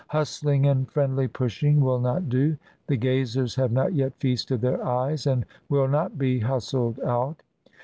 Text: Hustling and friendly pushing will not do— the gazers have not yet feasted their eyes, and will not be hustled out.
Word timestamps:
Hustling 0.07 0.65
and 0.65 0.89
friendly 0.91 1.27
pushing 1.27 1.79
will 1.79 1.99
not 1.99 2.27
do— 2.27 2.57
the 2.87 2.97
gazers 2.97 3.53
have 3.53 3.71
not 3.71 3.93
yet 3.93 4.15
feasted 4.17 4.59
their 4.61 4.83
eyes, 4.83 5.27
and 5.27 5.45
will 5.69 5.87
not 5.87 6.17
be 6.17 6.39
hustled 6.39 6.99
out. 7.01 7.43